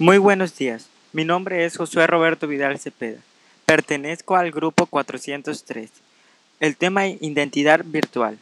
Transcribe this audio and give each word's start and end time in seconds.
Muy 0.00 0.16
buenos 0.16 0.56
días. 0.56 0.88
Mi 1.12 1.26
nombre 1.26 1.66
es 1.66 1.76
Josué 1.76 2.06
Roberto 2.06 2.46
Vidal 2.46 2.78
Cepeda. 2.78 3.18
Pertenezco 3.66 4.34
al 4.34 4.50
grupo 4.50 4.86
403. 4.86 5.90
El 6.58 6.78
tema 6.78 7.06
identidad 7.06 7.82
virtual. 7.84 8.38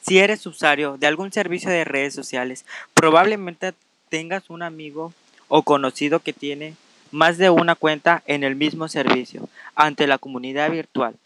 Si 0.00 0.20
eres 0.20 0.46
usuario 0.46 0.96
de 0.96 1.08
algún 1.08 1.32
servicio 1.32 1.70
de 1.70 1.84
redes 1.84 2.14
sociales, 2.14 2.66
probablemente 2.94 3.74
tengas 4.10 4.48
un 4.48 4.62
amigo 4.62 5.12
o 5.48 5.64
conocido 5.64 6.20
que 6.20 6.32
tiene 6.32 6.76
más 7.10 7.36
de 7.36 7.50
una 7.50 7.74
cuenta 7.74 8.22
en 8.26 8.44
el 8.44 8.54
mismo 8.54 8.86
servicio 8.86 9.48
ante 9.74 10.06
la 10.06 10.18
comunidad 10.18 10.70
virtual. 10.70 11.16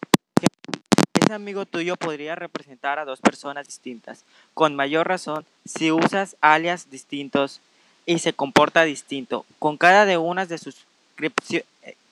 Ese 1.13 1.35
amigo 1.35 1.67
tuyo 1.67 1.97
podría 1.97 2.35
representar 2.35 2.99
a 2.99 3.05
dos 3.05 3.21
personas 3.21 3.67
distintas, 3.67 4.25
con 4.55 4.75
mayor 4.75 5.07
razón 5.07 5.45
si 5.67 5.93
usas 5.93 6.37
alias 6.41 6.91
distintos 6.91 7.61
y 8.07 8.19
se 8.19 8.33
comporta 8.33 8.85
distinto 8.85 9.45
con 9.59 9.77
cada, 9.77 10.05
de 10.05 10.17
una 10.17 10.47
de 10.47 10.59
sus 10.59 10.85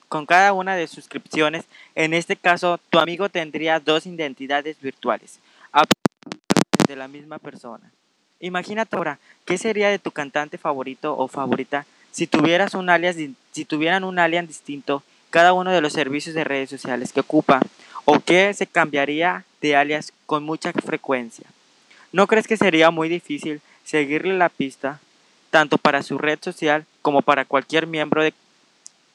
con 0.07 0.25
cada 0.25 0.53
una 0.53 0.75
de 0.75 0.87
suscripciones. 0.87 1.65
En 1.95 2.13
este 2.13 2.35
caso, 2.35 2.79
tu 2.89 2.99
amigo 2.99 3.29
tendría 3.29 3.79
dos 3.79 4.05
identidades 4.05 4.79
virtuales 4.81 5.39
de 6.87 6.95
la 6.95 7.07
misma 7.07 7.39
persona. 7.39 7.89
Imagínate 8.41 8.95
ahora, 8.95 9.19
¿qué 9.45 9.57
sería 9.57 9.89
de 9.89 9.99
tu 9.99 10.11
cantante 10.11 10.57
favorito 10.57 11.15
o 11.17 11.27
favorita 11.27 11.85
si 12.11 12.27
tuvieras 12.27 12.73
un 12.73 12.89
alias 12.89 13.15
si 13.53 13.65
tuvieran 13.65 14.03
un 14.03 14.19
alias 14.19 14.47
distinto 14.47 15.03
cada 15.29 15.53
uno 15.53 15.71
de 15.71 15.79
los 15.79 15.93
servicios 15.93 16.35
de 16.35 16.43
redes 16.43 16.69
sociales 16.69 17.13
que 17.13 17.21
ocupa 17.21 17.61
o 18.03 18.19
qué 18.19 18.53
se 18.53 18.67
cambiaría 18.67 19.45
de 19.61 19.77
alias 19.77 20.11
con 20.25 20.43
mucha 20.43 20.73
frecuencia? 20.73 21.45
¿No 22.11 22.27
crees 22.27 22.47
que 22.47 22.57
sería 22.57 22.91
muy 22.91 23.07
difícil 23.07 23.61
seguirle 23.85 24.37
la 24.37 24.49
pista 24.49 24.99
tanto 25.51 25.77
para 25.77 26.01
su 26.01 26.17
red 26.17 26.39
social 26.41 26.85
como 27.03 27.21
para 27.21 27.45
cualquier 27.45 27.85
miembro 27.85 28.23
de 28.23 28.33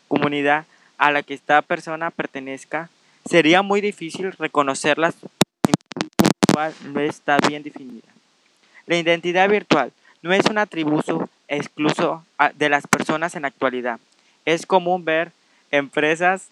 comunidad 0.07 0.67
a 0.99 1.11
la 1.11 1.23
que 1.23 1.35
esta 1.35 1.61
persona 1.63 2.11
pertenezca, 2.13 2.89
sería 3.29 3.63
muy 3.63 3.81
difícil 3.81 4.33
reconocerlas 4.33 5.17
no 6.85 7.01
está 7.01 7.37
bien 7.47 7.63
definida. 7.63 8.09
La 8.87 8.97
identidad 8.97 9.49
virtual 9.49 9.93
no 10.23 10.33
es 10.33 10.47
un 10.47 10.59
atributo 10.59 11.29
excluso 11.49 12.25
de 12.55 12.69
las 12.69 12.87
personas 12.87 13.35
en 13.35 13.43
la 13.43 13.49
actualidad. 13.49 14.01
Es 14.45 14.65
común 14.65 15.05
ver 15.05 15.33
empresas 15.71 16.49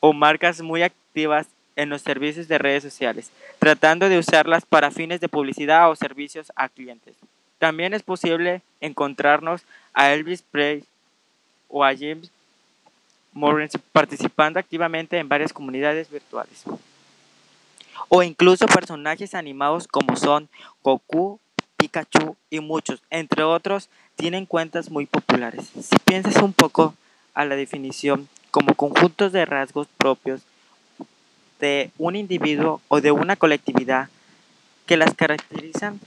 o 0.00 0.12
marcas 0.12 0.60
muy 0.60 0.82
activas 0.82 1.46
en 1.76 1.88
los 1.88 2.02
servicios 2.02 2.48
de 2.48 2.58
redes 2.58 2.82
sociales, 2.82 3.30
tratando 3.58 4.08
de 4.08 4.18
usarlas 4.18 4.66
para 4.66 4.90
fines 4.90 5.20
de 5.20 5.28
publicidad 5.28 5.90
o 5.90 5.96
servicios 5.96 6.52
a 6.56 6.68
clientes. 6.68 7.14
También 7.58 7.94
es 7.94 8.02
posible 8.02 8.62
encontrarnos 8.80 9.62
a 9.92 10.12
Elvis 10.12 10.42
Presley 10.42 10.84
o 11.68 11.84
a 11.84 11.94
James 11.94 12.30
Morrison 13.32 13.82
participando 13.92 14.58
activamente 14.58 15.18
en 15.18 15.28
varias 15.28 15.52
comunidades 15.52 16.10
virtuales. 16.10 16.64
O 18.08 18.22
incluso 18.22 18.66
personajes 18.66 19.34
animados 19.34 19.86
como 19.86 20.16
son 20.16 20.48
Goku, 20.82 21.40
Pikachu 21.76 22.36
y 22.50 22.60
muchos, 22.60 23.02
entre 23.10 23.42
otros, 23.42 23.88
tienen 24.16 24.46
cuentas 24.46 24.90
muy 24.90 25.06
populares. 25.06 25.70
Si 25.80 25.96
piensas 26.04 26.36
un 26.42 26.52
poco 26.52 26.94
a 27.34 27.44
la 27.44 27.54
definición 27.54 28.28
como 28.50 28.74
conjuntos 28.74 29.32
de 29.32 29.44
rasgos 29.44 29.86
propios 29.96 30.42
de 31.60 31.90
un 31.98 32.16
individuo 32.16 32.80
o 32.88 33.00
de 33.00 33.12
una 33.12 33.36
colectividad 33.36 34.08
que 34.86 34.96
las 34.96 35.14
caracterizan 35.14 36.00